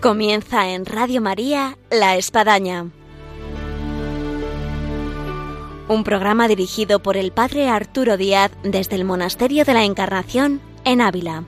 [0.00, 2.86] Comienza en Radio María La Espadaña.
[5.88, 11.02] Un programa dirigido por el Padre Arturo Díaz desde el Monasterio de la Encarnación en
[11.02, 11.44] Ávila.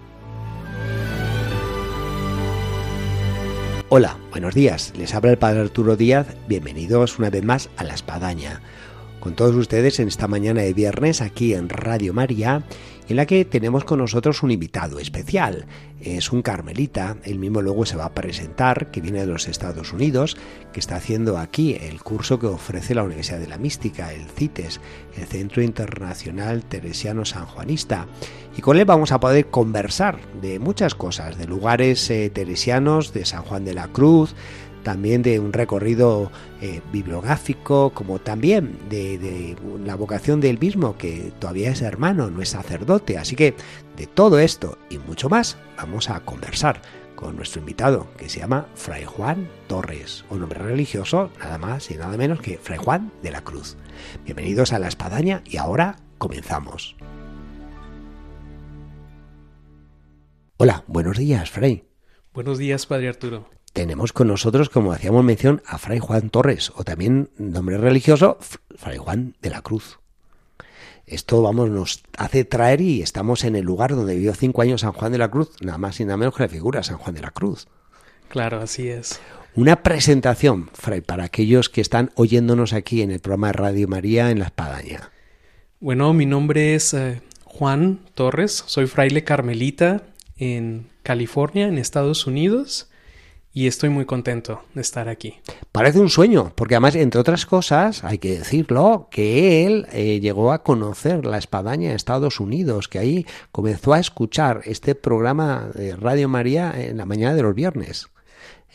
[3.89, 4.93] Hola, buenos días.
[4.99, 6.27] Les habla el Padre Arturo Díaz.
[6.47, 8.61] Bienvenidos una vez más a La Espadaña.
[9.19, 12.65] Con todos ustedes en esta mañana de viernes aquí en Radio María
[13.09, 15.67] en la que tenemos con nosotros un invitado especial.
[16.01, 19.93] Es un carmelita, él mismo luego se va a presentar, que viene de los Estados
[19.93, 20.37] Unidos,
[20.73, 24.81] que está haciendo aquí el curso que ofrece la Universidad de la Mística, el CITES,
[25.17, 28.09] el Centro Internacional Teresiano Sanjuanista.
[28.57, 33.25] Y con él vamos a poder conversar de muchas cosas, de lugares eh, teresianos, de
[33.25, 34.35] San Juan de la Cruz,
[34.83, 41.71] también de un recorrido eh, bibliográfico, como también de, la vocación del mismo, que todavía
[41.71, 43.19] es hermano, no es sacerdote.
[43.19, 43.55] Así que
[43.97, 46.83] de todo esto y mucho más vamos a conversar
[47.15, 51.95] con nuestro invitado, que se llama Fray Juan Torres, un nombre religioso, nada más y
[51.95, 53.77] nada menos que Fray Juan de la Cruz.
[54.25, 56.97] Bienvenidos a La Espadaña y ahora comenzamos.
[60.57, 61.85] Hola, buenos días, Fray.
[62.33, 66.85] Buenos días, Padre Arturo tenemos con nosotros, como hacíamos mención, a Fray Juan Torres, o
[66.85, 68.39] también nombre religioso,
[68.77, 69.99] Fray Juan de la Cruz.
[71.07, 74.93] Esto, vamos, nos hace traer y estamos en el lugar donde vivió cinco años San
[74.93, 77.23] Juan de la Cruz, nada más y nada menos que la figura San Juan de
[77.23, 77.67] la Cruz.
[78.29, 79.21] Claro, así es.
[79.55, 84.31] Una presentación, Fray, para aquellos que están oyéndonos aquí en el programa de Radio María
[84.31, 85.11] en La Espadaña.
[85.81, 90.03] Bueno, mi nombre es eh, Juan Torres, soy fraile carmelita
[90.39, 92.89] en California, en Estados Unidos
[93.55, 95.35] y estoy muy contento de estar aquí.
[95.73, 100.53] Parece un sueño, porque además, entre otras cosas, hay que decirlo, que él eh, llegó
[100.53, 105.95] a conocer la espadaña en Estados Unidos, que ahí comenzó a escuchar este programa de
[105.97, 108.09] Radio María en la mañana de los viernes.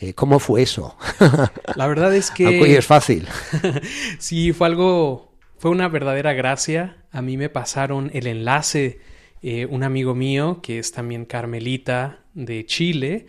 [0.00, 0.96] Eh, ¿Cómo fue eso?
[1.74, 2.60] La verdad es que...
[2.78, 3.26] es fácil.
[4.18, 6.98] sí, fue algo, fue una verdadera gracia.
[7.10, 9.00] A mí me pasaron el enlace,
[9.42, 13.26] eh, un amigo mío, que es también Carmelita de Chile,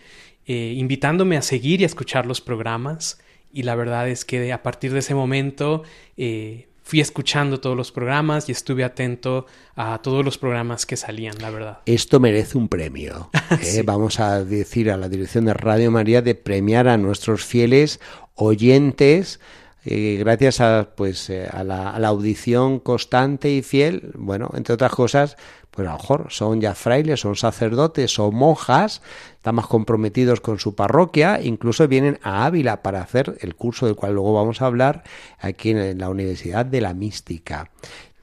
[0.51, 3.19] eh, invitándome a seguir y a escuchar los programas.
[3.53, 5.83] Y la verdad es que a partir de ese momento
[6.17, 9.45] eh, fui escuchando todos los programas y estuve atento
[9.75, 11.79] a todos los programas que salían, la verdad.
[11.85, 13.29] Esto merece un premio.
[13.61, 13.83] ¿eh?
[13.85, 17.99] Vamos a decir a la dirección de Radio María de premiar a nuestros fieles
[18.33, 19.39] oyentes.
[19.85, 25.37] Gracias a pues a la, a la, audición constante y fiel, bueno, entre otras cosas,
[25.71, 29.01] pues a lo mejor son ya frailes, son sacerdotes, son monjas,
[29.37, 33.95] están más comprometidos con su parroquia, incluso vienen a Ávila para hacer el curso del
[33.95, 35.03] cual luego vamos a hablar
[35.39, 37.69] aquí en la Universidad de la Mística.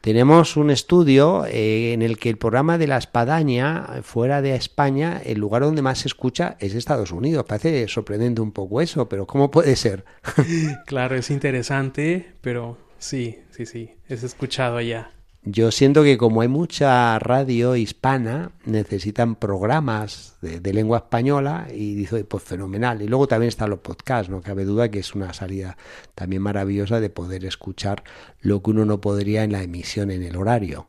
[0.06, 5.20] Tenemos un estudio eh, en el que el programa de la espadaña fuera de España,
[5.24, 7.44] el lugar donde más se escucha es Estados Unidos.
[7.44, 10.04] Parece sorprendente un poco eso, pero ¿cómo puede ser?
[10.86, 15.10] claro, es interesante, pero sí, sí, sí, es escuchado allá.
[15.48, 22.24] Yo siento que como hay mucha radio hispana, necesitan programas de, lengua española y dice,
[22.24, 23.00] pues fenomenal.
[23.00, 25.76] Y luego también están los podcasts, no cabe duda que es una salida
[26.16, 28.02] también maravillosa de poder escuchar
[28.40, 30.88] lo que uno no podría en la emisión en el horario.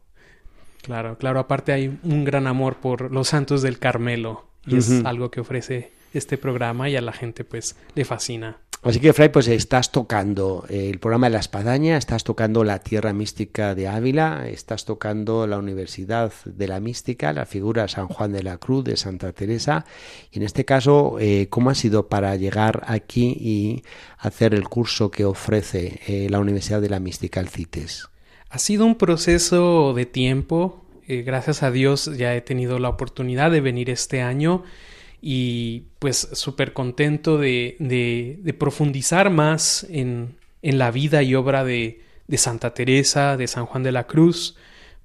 [0.81, 5.29] Claro, claro, aparte hay un gran amor por los santos del Carmelo y es algo
[5.29, 8.57] que ofrece este programa y a la gente pues le fascina.
[8.88, 13.12] Así que, Fray, pues estás tocando el programa de la Espadaña, estás tocando la Tierra
[13.12, 18.44] Mística de Ávila, estás tocando la Universidad de la Mística, la figura San Juan de
[18.44, 19.84] la Cruz, de Santa Teresa.
[20.31, 23.84] Y en este caso, eh, ¿cómo ha sido para llegar aquí y
[24.20, 28.08] hacer el curso que ofrece eh, la Universidad de la Mística, el CITES?
[28.50, 30.86] Ha sido un proceso de tiempo.
[31.09, 34.64] Eh, gracias a Dios ya he tenido la oportunidad de venir este año
[35.22, 42.01] y pues súper contento de, profundizar más en, la vida y obra de,
[42.35, 44.57] Santa Teresa, de San Juan de la Cruz,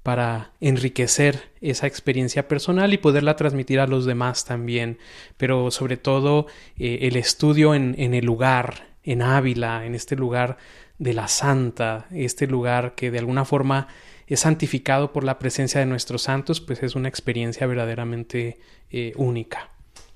[0.03, 4.99] para enriquecer esa experiencia personal y poderla transmitir a los demás también,
[5.37, 6.47] pero sobre todo
[6.77, 10.59] eh, el estudio en, en el lugar, en Ávila, en este lugar
[10.99, 13.89] de la Santa, este lugar que de alguna forma
[14.27, 18.59] es santificado por la presencia de nuestros santos, pues es una experiencia verdaderamente
[18.91, 19.69] eh, única.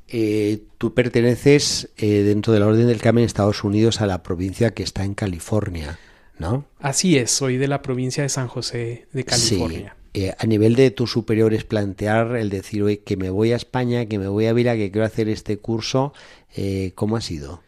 [0.09, 4.73] Eh, tú perteneces eh, dentro de la Orden del Carmen Estados Unidos a la provincia
[4.73, 5.99] que está en California,
[6.39, 6.65] ¿no?
[6.79, 9.97] Así es, soy de la provincia de San José de California.
[10.15, 10.21] Sí.
[10.23, 14.07] Eh, a nivel de tus superiores plantear el decir, oye, que me voy a España,
[14.07, 16.15] que me voy a Vila, que quiero hacer este curso,
[16.95, 17.61] ¿cómo ha sido?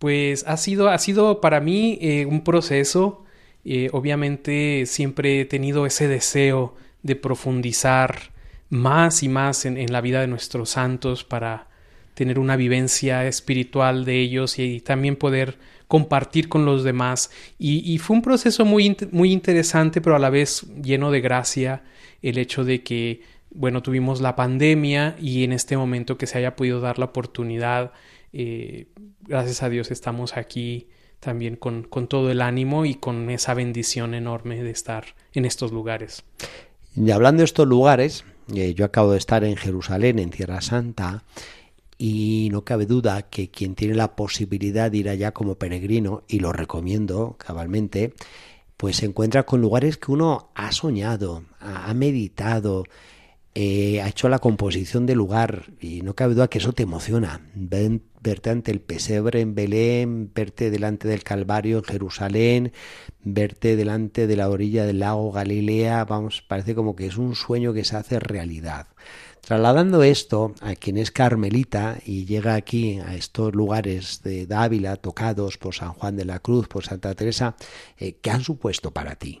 [0.00, 3.24] Pues ha sido, ha sido para mí un proceso.
[3.92, 6.74] obviamente siempre he tenido ese deseo
[7.04, 8.32] de profundizar
[8.68, 11.68] más y más en, la vida de nuestros santos para
[12.14, 17.30] tener una vivencia espiritual de ellos y, también poder compartir con los demás.
[17.58, 21.84] Y, fue un proceso muy, muy interesante, pero a la vez lleno de gracia
[22.22, 23.20] el hecho de que,
[23.50, 27.92] bueno, tuvimos la pandemia y en este momento que se haya podido dar la oportunidad,
[28.32, 28.88] eh,
[29.22, 30.88] gracias a Dios estamos aquí
[31.20, 35.72] también con, con todo el ánimo y con esa bendición enorme de estar en estos
[35.72, 36.24] lugares.
[36.94, 41.24] Y hablando de estos lugares, eh, yo acabo de estar en Jerusalén, en Tierra Santa,
[41.98, 46.40] y no cabe duda que quien tiene la posibilidad de ir allá como peregrino, y
[46.40, 48.14] lo recomiendo cabalmente,
[48.76, 52.84] pues se encuentra con lugares que uno ha soñado, ha meditado,
[53.58, 57.40] eh, ha hecho la composición del lugar y no cabe duda que eso te emociona.
[57.54, 62.72] verte ante el pesebre en Belén, verte delante del Calvario en Jerusalén,
[63.22, 67.72] verte delante de la orilla del lago Galilea, vamos, parece como que es un sueño
[67.72, 68.88] que se hace realidad.
[69.40, 75.56] Trasladando esto a quien es carmelita y llega aquí a estos lugares de Dávila tocados
[75.56, 77.56] por San Juan de la Cruz, por Santa Teresa,
[77.96, 79.40] eh, ¿qué han supuesto para ti?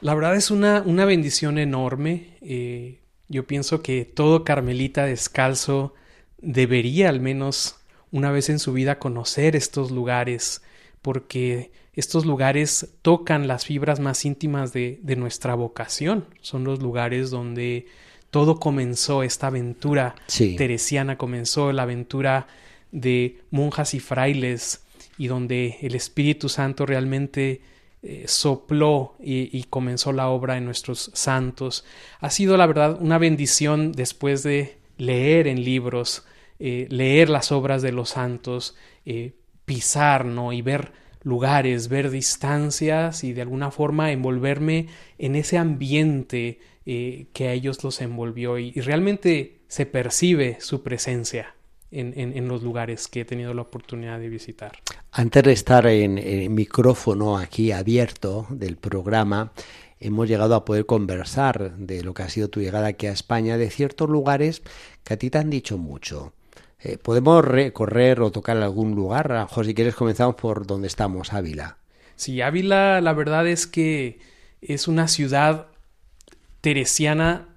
[0.00, 2.36] La verdad es una, una bendición enorme.
[2.42, 5.94] Eh, yo pienso que todo carmelita descalzo
[6.38, 7.76] debería al menos
[8.12, 10.62] una vez en su vida conocer estos lugares,
[11.02, 16.26] porque estos lugares tocan las fibras más íntimas de, de nuestra vocación.
[16.40, 17.86] Son los lugares donde
[18.30, 20.14] todo comenzó, esta aventura
[20.56, 22.46] teresiana comenzó, la aventura
[22.92, 24.82] de monjas y frailes,
[25.18, 27.62] y donde el Espíritu Santo realmente
[28.08, 31.84] eh, sopló y, comenzó la obra en nuestros santos.
[32.20, 36.24] Ha sido, la verdad, una bendición después de leer en libros,
[36.60, 38.76] eh, leer las obras de los santos,
[39.06, 39.32] eh,
[39.64, 40.24] pisar.
[40.52, 40.92] Y ver
[41.24, 44.86] lugares, ver distancias y de alguna forma envolverme
[45.18, 51.55] en ese ambiente que a ellos los envolvió y realmente se percibe su presencia
[51.98, 54.72] en, los lugares que he tenido la oportunidad de visitar.
[55.12, 59.52] Antes de estar en el micrófono aquí abierto del programa,
[59.98, 63.56] hemos llegado a poder conversar de lo que ha sido tu llegada aquí a España,
[63.56, 64.62] de ciertos lugares
[65.04, 66.32] que a ti te han dicho mucho.
[66.80, 69.32] Eh, ¿Podemos recorrer o tocar algún lugar?
[69.32, 71.78] A si quieres comenzamos por donde estamos, Ávila.
[72.16, 74.18] Sí, Ávila la verdad es que
[74.60, 75.68] es una ciudad
[76.60, 77.48] teresiana.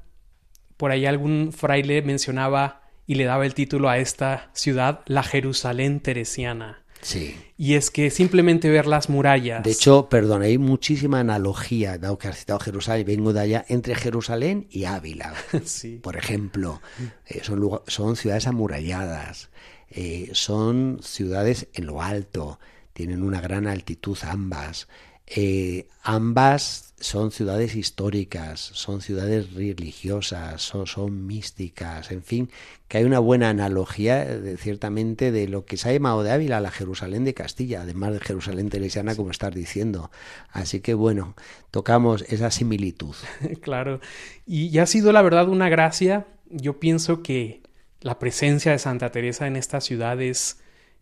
[0.77, 5.99] Por ahí algún fraile mencionaba y le daba el título a esta ciudad la Jerusalén
[5.99, 6.83] teresiana.
[7.01, 7.35] Sí.
[7.57, 9.63] Y es que simplemente ver las murallas.
[9.63, 13.95] De hecho, perdón, hay muchísima analogía, dado que has citado Jerusalén, vengo de allá, entre
[13.95, 15.33] Jerusalén y Ávila.
[15.65, 15.97] sí.
[16.03, 16.83] Por ejemplo,
[17.25, 19.49] eh, son, son, ciudades amuralladas,
[19.89, 22.59] eh, son ciudades en lo alto,
[22.93, 24.87] tienen una gran altitud ambas.
[25.35, 32.49] Eh, ambas son ciudades históricas, son ciudades religiosas, son, místicas, en fin,
[32.87, 34.27] que hay una buena analogía
[34.57, 38.19] ciertamente de lo que se ha llamado de Ávila la Jerusalén de Castilla, además de
[38.19, 40.11] Jerusalén teresiana, como estás diciendo.
[40.51, 41.35] Así que bueno,
[41.71, 43.15] tocamos esa similitud.
[43.61, 44.01] claro,
[44.45, 46.25] y ha sido la verdad una gracia.
[46.49, 47.61] Yo pienso que
[48.01, 50.59] la presencia de Santa Teresa en esta ciudad es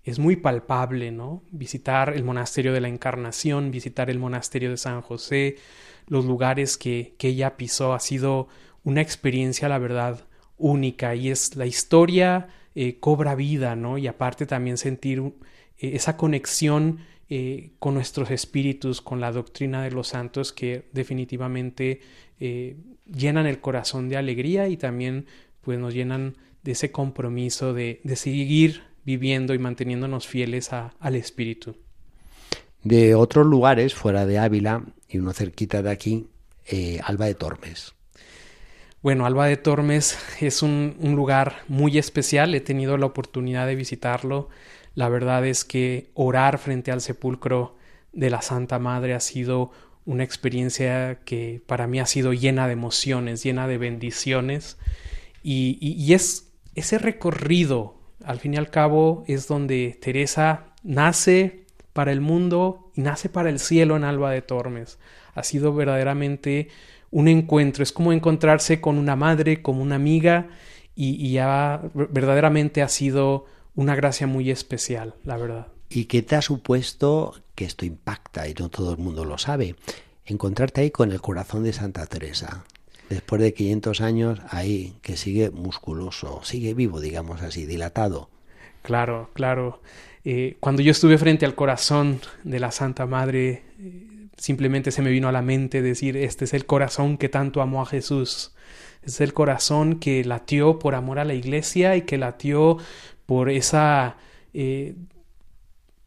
[0.07, 1.44] es muy palpable, ¿no?
[1.51, 5.57] Visitar el monasterio de la Encarnación, visitar el monasterio de San José,
[6.07, 8.48] los lugares que, que ella pisó, ha sido
[8.86, 10.25] una experiencia, la verdad,
[10.58, 13.98] única y es la historia eh, cobra vida, ¿no?
[13.98, 19.91] Y aparte también sentir eh, esa conexión eh, con nuestros espíritus, con la doctrina de
[19.91, 22.00] los santos que definitivamente
[22.39, 25.25] llenan el corazón de alegría y también
[25.62, 31.78] pues nos llenan de ese compromiso de, de seguir viviendo y manteniéndonos fieles al Espíritu.
[32.84, 36.28] De otros lugares, fuera de Ávila y uno cerquita de aquí,
[36.68, 37.94] eh, Alba de Tormes.
[39.02, 44.50] Bueno, Alba de Tormes es un, lugar muy especial, he tenido la oportunidad de visitarlo.
[44.94, 47.78] La verdad es que orar frente al sepulcro
[48.12, 49.72] de la Santa Madre ha sido
[50.04, 54.78] una experiencia que para mí ha sido llena de emociones, llena de bendiciones.
[55.44, 57.97] y es ese recorrido
[58.27, 63.50] al fin y al cabo es donde Teresa nace para el mundo y nace para
[63.50, 65.00] el cielo en Alba de Tormes.
[65.34, 66.67] Ha sido verdaderamente
[67.10, 70.50] un encuentro, es como encontrarse con una madre, como una amiga
[70.93, 75.67] y, ya verdaderamente ha sido una gracia muy especial, la verdad.
[75.89, 79.75] ¿Y qué te ha supuesto que esto impacta y no todo el mundo lo sabe?
[80.25, 82.65] Encontrarte ahí con el corazón de Santa Teresa
[83.10, 88.30] después de 500 años, ahí, que sigue musculoso, sigue vivo, digamos así, dilatado.
[88.82, 89.82] Claro, claro.
[90.24, 95.10] Eh, cuando yo estuve frente al corazón de la Santa Madre, eh, simplemente se me
[95.10, 98.54] vino a la mente decir, este es el corazón que tanto amó a Jesús.
[99.04, 102.78] es el corazón que latió por amor a la iglesia y que latió
[103.26, 104.18] por esa,
[104.54, 104.96] eh,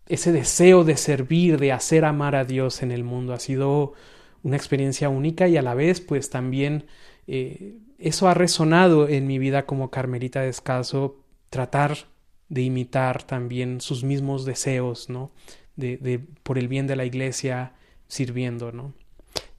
[0.07, 3.33] ese deseo de servir, de hacer amar a Dios en el mundo.
[3.33, 3.95] Ha sido
[4.43, 6.87] una experiencia única y a la vez pues también
[7.27, 12.09] eh, eso ha resonado en mi vida como carmelita descalzo, tratar
[12.49, 15.31] de imitar también sus mismos deseos, ¿no?
[15.77, 17.75] De, de, por el bien de la iglesia
[18.09, 18.93] sirviendo, ¿no?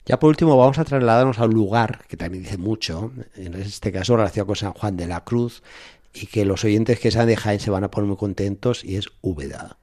[0.04, 3.92] Ya por último vamos a trasladarnos a un lugar que también dice mucho, en este
[3.92, 5.62] caso relacionado con San Juan de la Cruz,
[6.12, 8.96] y que los oyentes que sean de Jaén se van a poner muy contentos, y
[8.96, 9.78] es Úbeda.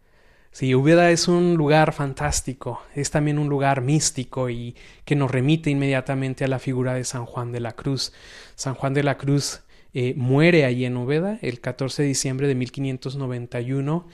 [0.52, 4.76] Sí, Úbeda es un lugar fantástico, es también un lugar místico y
[5.06, 8.14] que nos remite inmediatamente a la figura de San Juan de la Cruz.
[8.56, 9.62] San Juan de la Cruz
[9.94, 14.08] eh, muere allí en Úbeda el 14 de diciembre de 1591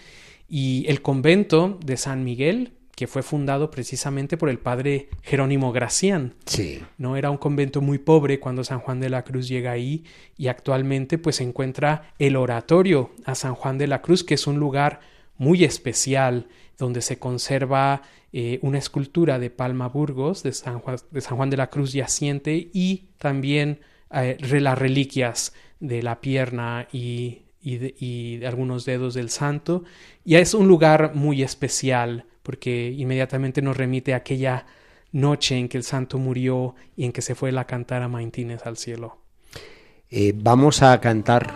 [0.50, 6.34] y el convento de San Miguel que fue fundado precisamente por el padre Jerónimo Gracián.
[6.46, 6.82] Sí.
[6.98, 10.06] No era un convento muy pobre cuando San Juan de la Cruz llega ahí
[10.38, 14.48] y actualmente pues se encuentra el oratorio a San Juan de la Cruz, que es
[14.48, 15.02] un lugar
[15.38, 18.02] muy especial donde se conserva
[18.34, 21.94] eh, una escultura de Palma Burgos de San, Juan, de San Juan de la Cruz
[21.94, 23.80] yaciente y también
[24.12, 27.78] eh, las reliquias de la pierna y, y,
[28.38, 29.84] de, algunos dedos del santo.
[30.24, 34.66] Y es un lugar muy especial porque inmediatamente nos remite a aquella
[35.12, 38.66] noche en que el santo murió y en que se fue la cantar a Maintines
[38.66, 39.18] al cielo.
[40.12, 41.54] Eh, vamos a cantar,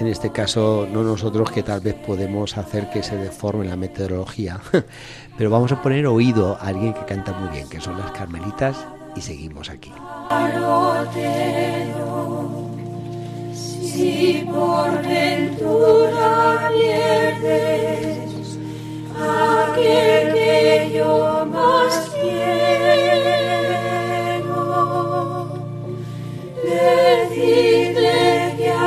[0.00, 4.60] en este caso no nosotros que tal vez podemos hacer que se deforme la meteorología,
[5.36, 8.76] pero vamos a poner oído a alguien que canta muy bien, que son las carmelitas,
[9.16, 9.92] y seguimos aquí.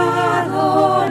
[0.02, 1.11] Que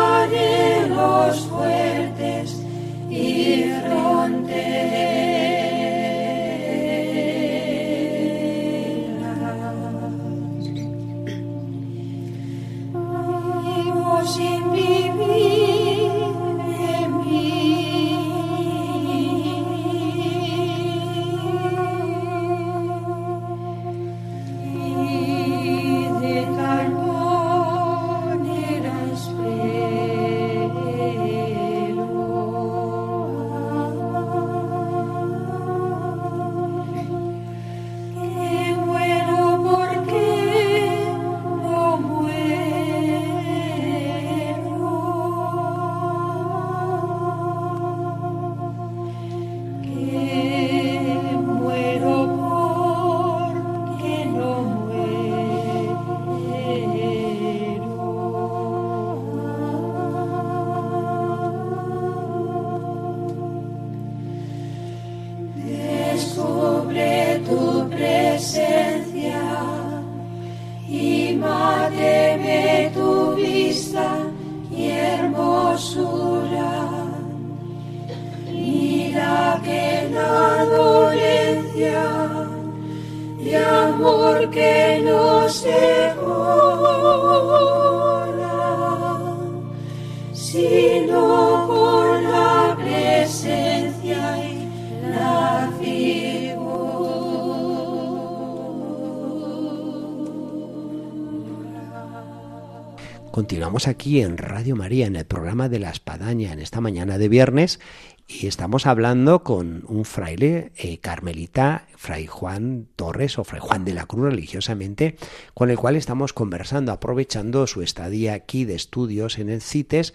[103.31, 107.29] Continuamos aquí en Radio María, en el programa de la Espadaña, en esta mañana de
[107.29, 107.79] viernes,
[108.27, 113.93] y estamos hablando con un fraile eh, carmelita, Fray Juan Torres o Fray Juan de
[113.93, 115.15] la Cruz religiosamente,
[115.53, 120.13] con el cual estamos conversando, aprovechando su estadía aquí de estudios en el CITES,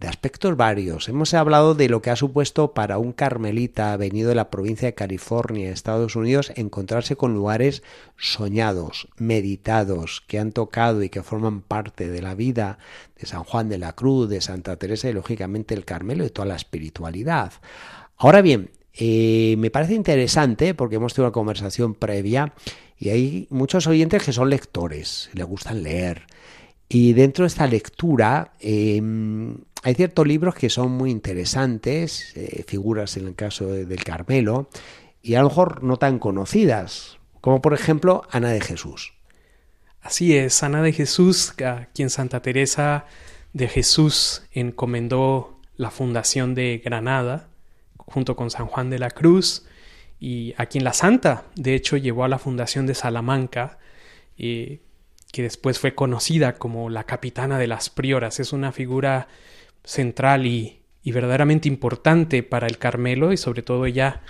[0.00, 1.08] de aspectos varios.
[1.08, 4.94] Hemos hablado de lo que ha supuesto para un carmelita venido de la provincia de
[4.94, 7.82] California, Estados Unidos, encontrarse con lugares
[8.18, 12.78] soñados, meditados, que han tocado y que forman parte de la vida
[13.18, 16.46] de San Juan de la Cruz, de Santa Teresa y lógicamente el Carmelo y toda
[16.46, 17.54] la espiritualidad.
[18.18, 22.52] Ahora bien, eh, me parece interesante porque hemos tenido una conversación previa
[22.98, 26.26] y hay muchos oyentes que son lectores, les gustan leer.
[26.88, 29.02] Y dentro de esta lectura eh,
[29.82, 34.68] hay ciertos libros que son muy interesantes, eh, figuras en el caso del Carmelo,
[35.22, 39.14] y a lo mejor no tan conocidas, como por ejemplo Ana de Jesús.
[40.00, 43.06] Así es, Ana de Jesús, a quien Santa Teresa
[43.52, 47.48] de Jesús encomendó la fundación de Granada,
[47.96, 49.66] junto con San Juan de la Cruz,
[50.18, 53.78] y a quien la Santa, de hecho, llevó a la fundación de Salamanca,
[54.38, 54.80] eh,
[55.32, 58.40] que después fue conocida como la capitana de las prioras.
[58.40, 59.28] Es una figura
[59.86, 64.22] central y, verdaderamente importante para el Carmelo y sobre todo ella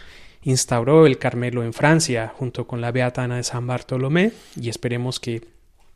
[0.42, 5.42] instauró el Carmelo en Francia junto con la Beatana de San Bartolomé y esperemos que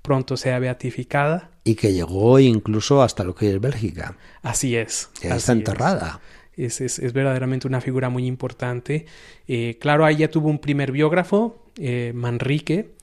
[0.00, 1.50] pronto sea beatificada.
[1.64, 4.16] Y que llegó incluso hasta lo que es Bélgica.
[4.42, 5.10] Así es.
[5.22, 6.20] Ya está enterrada.
[6.56, 6.80] Es.
[6.80, 9.04] Es, verdaderamente una figura muy importante.
[9.46, 12.94] Eh, claro, ella tuvo un primer biógrafo, eh, Manrique,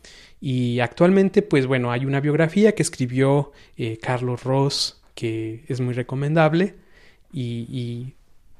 [0.41, 5.95] y actualmente, pues bueno, hay una biografía que escribió eh, Carlos Ross que es muy
[5.95, 6.75] recomendable
[7.33, 8.13] y,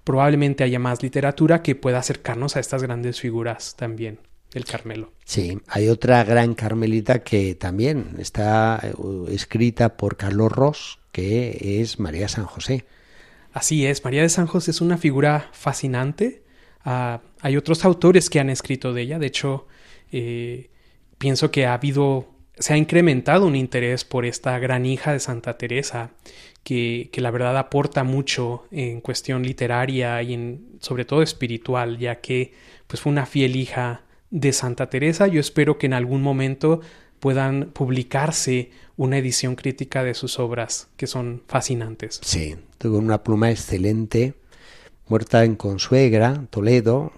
[0.04, 4.20] probablemente haya más literatura que pueda acercarnos a estas grandes figuras también
[4.54, 5.12] del Carmelo.
[5.26, 8.94] Sí, hay otra gran carmelita que también está eh,
[9.30, 12.86] escrita por Carlos Ross, que es María San José.
[13.52, 16.44] Así es, María de San José es una figura fascinante.
[16.86, 19.20] Ah, hay otros autores que han escrito de ella.
[19.20, 19.68] De hecho,
[20.10, 20.70] eh,
[21.18, 25.58] pienso que ha habido se ha incrementado un interés por esta gran hija de Santa
[25.58, 26.12] Teresa,
[26.64, 32.16] que, que, la verdad aporta mucho en cuestión literaria y en, sobre todo espiritual, ya
[32.20, 32.54] que
[32.88, 35.28] pues, fue una fiel hija de Santa Teresa.
[35.28, 36.82] Yo espero que en algún momento
[37.20, 42.20] puedan publicarse una edición crítica de sus obras, que son fascinantes.
[42.24, 44.34] Sí, tuvo una pluma excelente,
[45.08, 47.12] muerta en Consuegra, Toledo,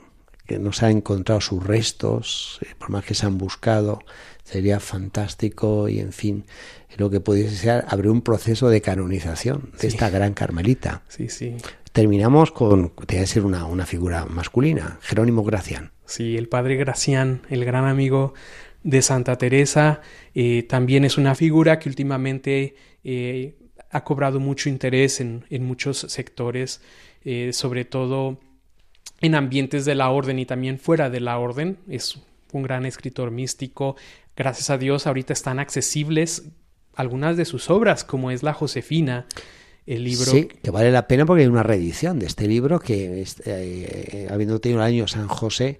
[0.50, 4.00] que no se han encontrado sus restos, eh, por más que se han buscado
[4.44, 6.46] sería fantástico y en fin,
[6.98, 11.04] lo que pudiese ser abrir un proceso de canonización de esta gran carmelita.
[11.08, 11.56] Sí, sí.
[11.92, 15.92] Terminamos con, voy a decir una, una figura masculina, Jerónimo Gracián.
[16.06, 18.34] Sí, el padre Gracián, el gran amigo
[18.82, 20.02] de Santa Teresa,
[20.34, 23.56] eh, también es una figura que últimamente eh,
[23.92, 26.82] ha cobrado mucho interés en, en muchos sectores,
[27.24, 28.40] eh, sobre todo
[29.22, 31.78] en ambientes de la orden y también fuera de la orden.
[31.88, 32.20] Es
[32.52, 33.96] un gran escritor místico,
[34.36, 36.44] gracias a Dios ahorita están accesibles
[36.96, 39.26] algunas de sus obras, como es La Josefina,
[39.86, 40.26] el libro.
[40.26, 44.60] Sí, que vale la pena porque hay una reedición de este libro que, eh, habiendo
[44.60, 45.80] tenido el año San José,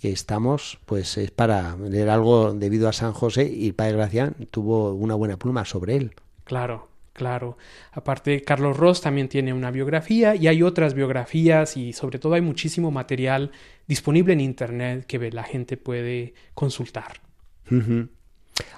[0.00, 4.36] que estamos, pues es para leer algo debido a San José y el Padre Gracián
[4.50, 6.14] tuvo una buena pluma sobre él.
[6.44, 6.87] Claro,
[7.18, 7.58] claro.
[7.92, 12.40] Aparte, Carlos Ross también tiene una biografía y hay otras biografías y sobre todo hay
[12.40, 13.50] muchísimo material
[13.86, 17.20] disponible en Internet que la gente puede consultar.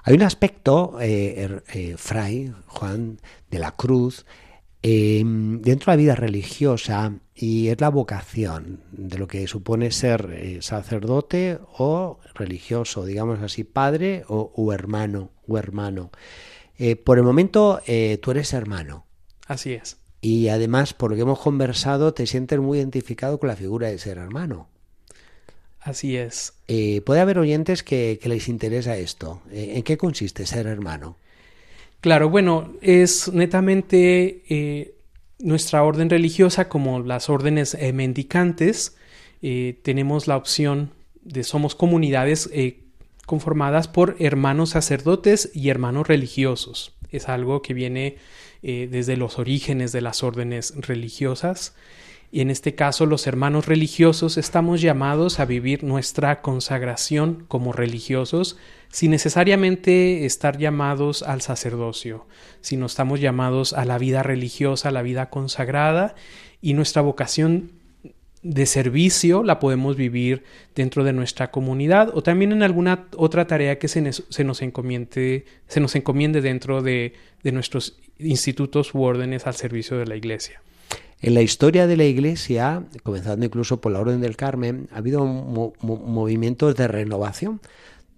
[0.02, 3.18] Hay un aspecto, eh, er, eh, Fray Juan
[3.50, 4.24] de la Cruz,
[4.82, 10.30] em, dentro de la vida religiosa y es la vocación de lo que supone ser
[10.32, 16.10] eh, sacerdote o religioso, digamos así, padre o hermano o hermano.
[17.04, 17.80] Por el momento
[18.20, 19.04] tú eres hermano.
[19.46, 20.00] Así es.
[20.20, 23.98] Y además, por lo que hemos conversado, te sientes muy identificado con la figura de
[23.98, 24.68] ser hermano.
[25.80, 26.52] Así es.
[26.68, 29.40] Eh, puede haber oyentes que, les interesa esto.
[29.50, 31.16] Eh, ¿En qué consiste ser hermano?
[32.02, 34.94] Claro, bueno, es netamente eh,
[35.38, 38.96] nuestra orden religiosa, como las órdenes mendicantes,
[39.40, 40.90] tenemos la opción
[41.22, 42.50] de somos comunidades
[43.26, 46.94] conformadas por hermanos sacerdotes y hermanos religiosos.
[47.10, 48.16] Es algo que viene
[48.62, 51.74] desde los orígenes de las órdenes religiosas.
[52.32, 58.56] y en este caso los hermanos religiosos estamos llamados a vivir nuestra consagración como religiosos
[58.88, 62.26] sin necesariamente estar llamados al sacerdocio,
[62.60, 66.14] sino estamos llamados a la vida religiosa, a la vida consagrada
[66.60, 67.79] y nuestra vocación
[68.42, 73.78] de servicio la podemos vivir dentro de nuestra comunidad o también en alguna otra tarea
[73.78, 77.12] que se, nos, encomiende, se nos encomiende dentro de,
[77.44, 80.62] nuestros institutos u órdenes al servicio de la Iglesia.
[81.22, 85.26] En la historia de la Iglesia, comenzando incluso por la Orden del Carmen, ha habido
[85.26, 87.60] movimientos de renovación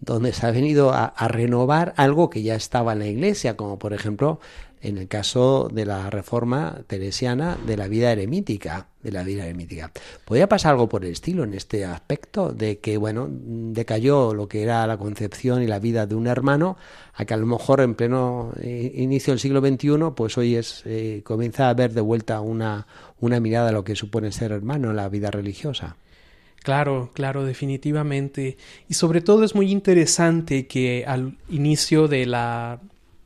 [0.03, 3.93] donde se ha venido a, renovar algo que ya estaba en la Iglesia, como por
[3.95, 4.41] ejemplo
[4.81, 9.93] en el caso de la reforma teresiana de la vida eremítica, de la vida eremítica.
[10.25, 14.65] ¿Podría pasar algo por el estilo en este aspecto de que, bueno, decayó lo que
[14.65, 16.77] era la concepción y la vida de un hermano,
[17.15, 20.83] a que a lo mejor en pleno eh, inicio del siglo XXI, pues hoy es
[20.85, 22.89] eh, comienza a ver de vuelta una,
[23.21, 25.95] una mirada a lo que supone ser hermano en la vida religiosa?
[26.63, 28.57] Claro, claro, definitivamente.
[28.89, 32.81] Y sobre todo es muy interesante que al inicio de la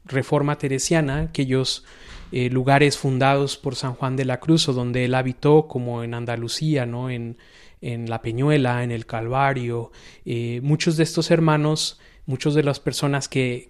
[0.07, 1.85] Reforma Teresiana, aquellos
[2.33, 6.14] eh, lugares fundados por San Juan de la Cruz o donde él habitó, como en
[6.14, 7.11] Andalucía, ¿no?
[7.11, 7.37] en,
[7.83, 9.92] en La Peñuela, en el Calvario,
[10.25, 13.68] eh, muchos de estos hermanos, muchos de las personas que,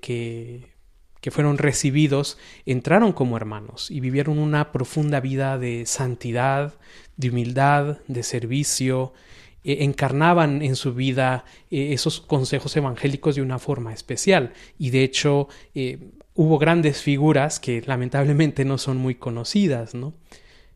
[1.21, 6.75] que fueron recibidos, entraron como hermanos y vivieron una profunda vida de santidad,
[7.17, 9.13] de humildad, de servicio,
[9.67, 14.53] eh, encarnaban en su vida esos consejos evangélicos de una forma especial.
[14.79, 15.49] Y de hecho,
[16.35, 20.15] hubo grandes figuras que lamentablemente no son muy conocidas, ¿no?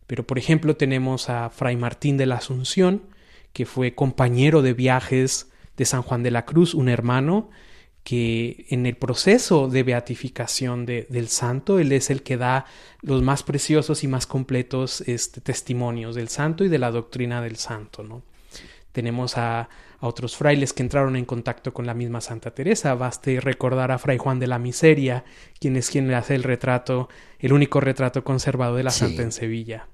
[0.06, 3.02] Pero por ejemplo tenemos a Fray Martín de la Asunción,
[3.52, 7.50] que fue compañero de viajes de San Juan de la Cruz, un hermano
[8.02, 12.64] que en el proceso de beatificación del santo, él es el que da
[13.02, 17.56] los más preciosos y más completos este, testimonios del santo y de la doctrina del
[17.56, 18.22] santo, ¿no?
[18.92, 19.68] Tenemos a,
[20.00, 22.94] a otros frailes que entraron en contacto con la misma Santa Teresa.
[22.94, 25.24] Baste recordar a Fray Juan de la Miseria,
[25.58, 29.32] quien es quien le hace el retrato, el único retrato conservado de la Santa en
[29.32, 29.88] Sevilla.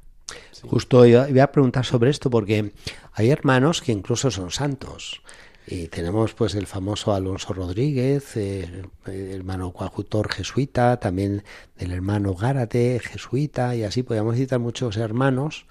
[0.62, 2.72] Justo iba a preguntar sobre esto porque
[3.12, 5.22] hay hermanos que incluso son santos.
[5.68, 11.42] Y tenemos pues el famoso Alonso Rodríguez, eh, el hermano coadjutor jesuita, también
[11.76, 15.66] el hermano Gárate, jesuita, y así podríamos citar muchos hermanos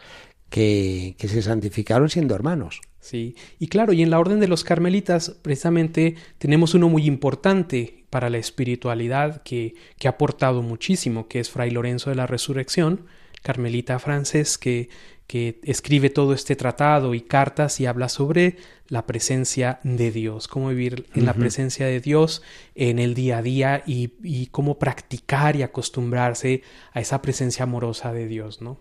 [0.50, 2.82] que, que se santificaron siendo hermanos.
[3.06, 8.04] Sí, y claro, y en la orden de los carmelitas precisamente tenemos uno muy importante
[8.10, 13.06] para la espiritualidad que, que ha aportado muchísimo, que es Fray Lorenzo de la Resurrección,
[13.44, 14.90] carmelita francés, que,
[15.28, 20.70] que escribe todo este tratado y cartas y habla sobre la presencia de Dios, cómo
[20.70, 22.42] vivir en la presencia de Dios
[22.74, 28.12] en el día a día y, y cómo practicar y acostumbrarse a esa presencia amorosa
[28.14, 28.80] de Dios, ¿no?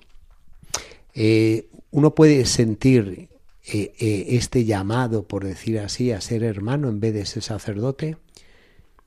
[1.13, 3.29] Eh, uno puede sentir
[3.67, 8.19] eh, eh, este llamado, por decir así, a ser hermano en vez de ser sacerdote?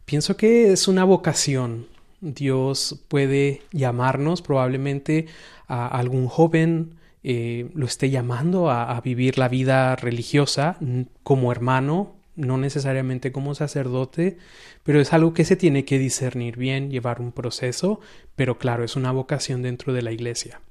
[0.06, 1.86] Pienso que es una vocación.
[2.22, 5.28] Dios puede llamarnos probablemente
[5.68, 10.80] a algún joven, eh, lo esté llamando a, vivir la vida religiosa
[11.22, 14.38] como hermano, no necesariamente como sacerdote,
[14.82, 18.00] pero es algo que se tiene que discernir bien, llevar un proceso,
[18.36, 20.62] pero claro, es una vocación dentro de la iglesia.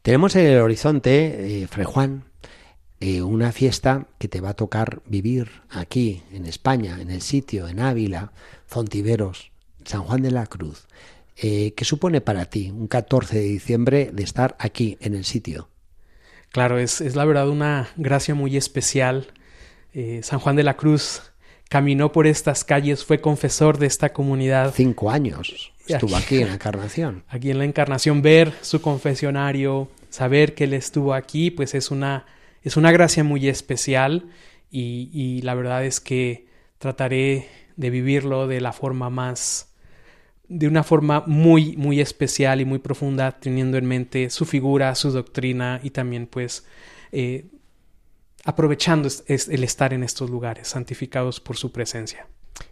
[0.00, 2.24] Tenemos en el horizonte, Fray Juan,
[3.02, 7.66] eh, una fiesta que te va a tocar vivir aquí, en España, en el sitio,
[7.66, 8.30] en Ávila,
[8.66, 9.50] Fontiveros,
[9.84, 10.86] San Juan de la Cruz.
[11.36, 15.68] Eh, ¿Qué supone para ti un 14 de diciembre de estar aquí, en el sitio?
[16.52, 19.26] Claro, es, es la verdad una gracia muy especial.
[19.92, 21.22] Eh, San Juan de la Cruz
[21.68, 24.72] caminó por estas calles, fue confesor de esta comunidad.
[24.76, 27.24] Cinco años estuvo aquí en la Encarnación.
[27.28, 32.26] Aquí en la Encarnación, ver su confesionario, saber que él estuvo aquí, pues es una
[32.62, 34.28] es una gracia muy especial
[34.70, 36.46] y, la verdad es que
[36.78, 39.74] trataré de vivirlo de la forma más,
[40.48, 45.10] de una forma muy, muy especial y muy profunda, teniendo en mente su figura, su
[45.10, 46.64] doctrina y también pues
[47.10, 47.46] eh,
[48.44, 52.26] aprovechando el estar en estos lugares, santificados por su presencia.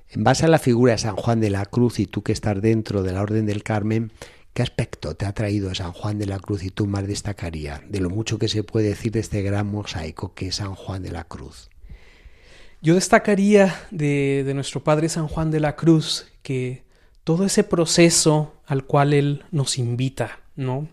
[0.09, 2.61] En base a la figura de San Juan de la Cruz y tú que estás
[2.61, 4.11] dentro de la Orden del Carmen,
[4.53, 8.01] ¿Qué aspecto te ha traído San Juan de la Cruz y tú más destacaría de
[8.01, 11.13] lo mucho que se puede decir de este gran mosaico que es San Juan de
[11.13, 11.71] la Cruz?
[12.83, 16.83] Yo destacaría de, de nuestro Padre San Juan de la Cruz que
[17.23, 20.89] todo ese proceso al cual Él nos invita, ¿no?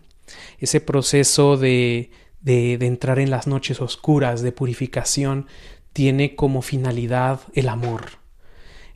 [0.58, 5.46] Ese proceso de, de, entrar en las noches oscuras, de purificación,
[5.92, 8.18] tiene como finalidad el amor.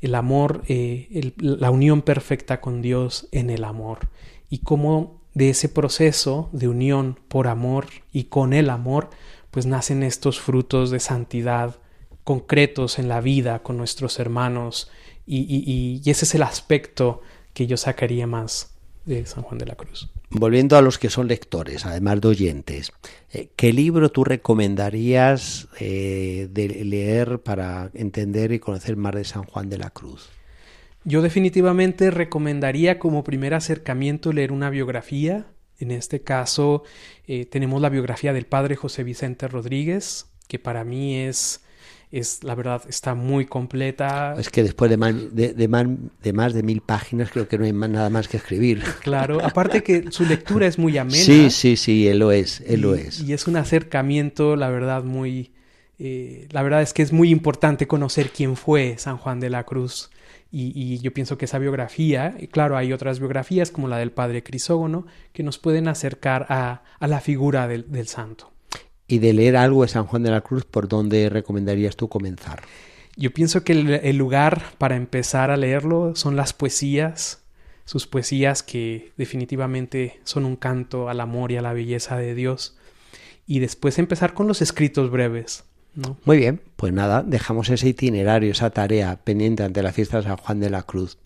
[0.00, 4.08] El amor, eh, la unión perfecta con Dios en el amor
[4.52, 9.08] y cómo de ese proceso de unión por amor y con el amor,
[9.50, 11.76] pues nacen estos frutos de santidad
[12.22, 14.90] concretos en la vida con nuestros hermanos
[15.26, 17.22] y, ese es el aspecto
[17.54, 18.74] que yo sacaría más
[19.06, 20.10] de San Juan de la Cruz.
[20.28, 22.92] Volviendo a los que son lectores, además de oyentes,
[23.32, 29.44] eh, ¿qué libro tú recomendarías eh, de leer para entender y conocer más de San
[29.44, 30.28] Juan de la Cruz?
[31.04, 35.46] Yo definitivamente recomendaría como primer acercamiento leer una biografía.
[35.78, 36.84] En este caso
[37.26, 41.62] eh, tenemos la biografía del padre José Vicente Rodríguez, que para mí es
[42.12, 44.34] es la verdad está muy completa.
[44.38, 48.10] Es que después de más de, más de mil páginas creo que no hay nada
[48.10, 48.82] más que escribir.
[49.00, 51.16] Claro, aparte que su lectura es muy amena.
[51.16, 53.20] Sí, sí, sí, él lo es, él lo es.
[53.20, 55.52] Y es un acercamiento, la verdad, muy...
[55.98, 59.64] Eh, la verdad es que es muy importante conocer quién fue San Juan de la
[59.64, 60.10] Cruz.
[60.54, 64.42] Y, yo pienso que esa biografía, y claro, hay otras biografías como la del padre
[64.42, 68.52] Crisógono, que nos pueden acercar a, a la figura del, del santo
[69.12, 72.62] y de leer algo de San Juan de la Cruz, ¿por dónde recomendarías tú comenzar?
[73.14, 77.44] Yo pienso que el, lugar para empezar a leerlo son las poesías,
[77.84, 82.78] sus poesías que definitivamente son un canto al amor y a la belleza de Dios,
[83.46, 85.64] y después empezar con los escritos breves.
[86.24, 90.36] Muy bien, pues nada, dejamos ese itinerario, esa tarea pendiente ante la fiesta de San
[90.38, 91.18] Juan de la Cruz.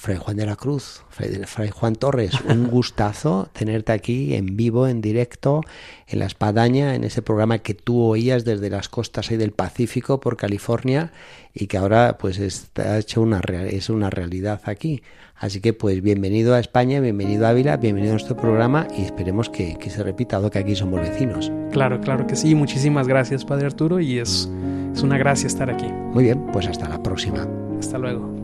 [0.00, 5.02] Fray Juan de la Cruz, Fray, Juan Torres, un gustazo tenerte aquí en vivo, en
[5.02, 5.60] directo,
[6.06, 10.18] en La Espadaña, en ese programa que tú oías desde las costas ahí del Pacífico
[10.18, 11.12] por California
[11.52, 15.02] y que ahora pues está hecho una, es una realidad aquí.
[15.36, 19.50] Así que pues bienvenido a España, bienvenido a Ávila, bienvenido a nuestro programa y esperemos
[19.50, 21.52] que, que se repita, dado que aquí somos vecinos.
[21.72, 22.54] Claro, claro que sí.
[22.54, 24.48] Muchísimas gracias, Padre Arturo, y es,
[24.94, 25.88] es una gracia estar aquí.
[25.88, 27.46] Muy bien, pues hasta la próxima.
[27.78, 28.39] Hasta luego.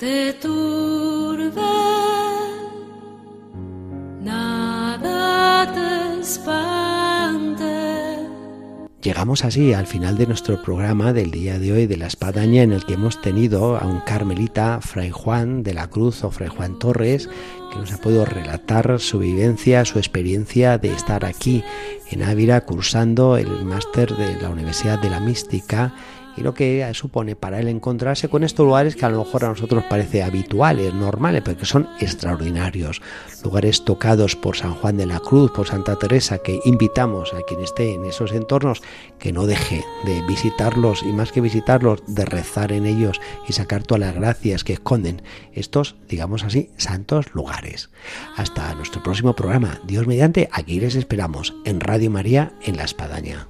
[0.00, 1.60] Te turbe,
[4.22, 7.66] nada te espante.
[9.02, 12.72] Llegamos así al final de nuestro programa del día de hoy de la espadaña en
[12.72, 16.78] el que hemos tenido a un carmelita, Fray Juan de la Cruz o Fray Juan
[16.78, 17.28] Torres,
[17.70, 21.62] que nos ha podido relatar su vivencia, su experiencia de estar aquí
[22.10, 25.92] en Ávila cursando el máster de la Universidad de la Mística
[26.36, 29.48] y lo que supone para él encontrarse con estos lugares que a lo mejor a
[29.48, 33.02] nosotros parece habituales, normales, pero que son extraordinarios.
[33.44, 37.60] Lugares tocados por San Juan de la Cruz, por Santa Teresa, que invitamos a quien
[37.60, 38.82] esté en esos entornos
[39.18, 43.82] que no deje de visitarlos y más que visitarlos, de rezar en ellos y sacar
[43.82, 47.90] todas las gracias que esconden estos, digamos así, santos lugares.
[48.36, 49.80] Hasta nuestro próximo programa.
[49.84, 53.49] Dios mediante, aquí les esperamos en Radio María en La Espadaña.